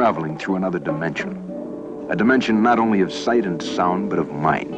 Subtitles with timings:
[0.00, 1.36] traveling through another dimension.
[2.08, 4.74] A dimension not only of sight and sound, but of mind.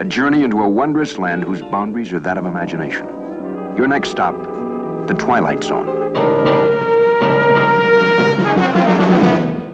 [0.00, 3.06] A journey into a wondrous land whose boundaries are that of imagination.
[3.76, 4.34] Your next stop,
[5.06, 5.86] the Twilight Zone.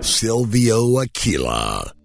[0.02, 1.97] Silvio Aquila.